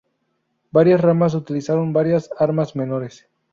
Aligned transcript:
Varias 0.71 0.99
ramas 0.99 1.35
utilizaron 1.35 1.93
varias 1.93 2.31
armas 2.39 2.75
menores. 2.75 3.27